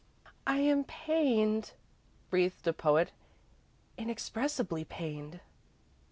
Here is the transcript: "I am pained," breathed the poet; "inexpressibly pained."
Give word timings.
"I 0.47 0.57
am 0.61 0.83
pained," 0.83 1.73
breathed 2.31 2.63
the 2.63 2.73
poet; 2.73 3.11
"inexpressibly 3.99 4.83
pained." 4.83 5.41